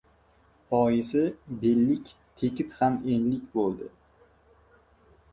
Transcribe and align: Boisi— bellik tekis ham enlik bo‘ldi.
Boisi— 0.73 1.19
bellik 1.63 2.09
tekis 2.41 2.71
ham 2.79 2.97
enlik 3.17 3.43
bo‘ldi. 3.59 3.91